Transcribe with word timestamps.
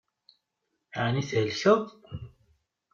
Ɛni 1.03 1.21
thelkeḍ? 1.29 1.83